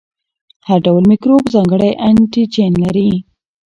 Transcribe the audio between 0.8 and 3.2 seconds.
ډول میکروب ځانګړی انټيجن لري.